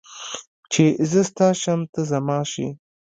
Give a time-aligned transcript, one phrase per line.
[0.71, 2.67] چې زه ستا شم ته زما شې